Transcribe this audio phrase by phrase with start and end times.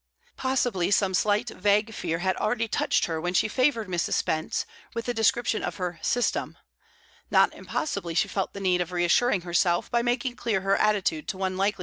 [0.35, 4.13] Possibly some slight, vague fear had already touched her when she favoured Mrs.
[4.13, 6.57] Spence with the description of her "system;"
[7.29, 11.37] not impossibly she felt the need of reassuring herself by making clear her attitude to
[11.37, 11.79] one likely to appreciate it.